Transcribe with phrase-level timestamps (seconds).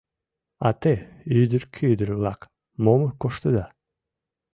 [0.67, 0.93] А те,
[1.39, 2.41] ӱдыр-кӱдыр-влак,
[2.83, 3.65] мом коштыда?